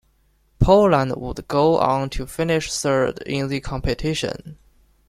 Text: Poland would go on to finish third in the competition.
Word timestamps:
Poland 0.57 1.13
would 1.15 1.47
go 1.47 1.77
on 1.77 2.09
to 2.09 2.25
finish 2.25 2.73
third 2.73 3.21
in 3.27 3.49
the 3.49 3.59
competition. 3.59 4.57